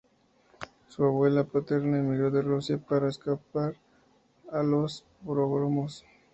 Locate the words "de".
2.31-2.41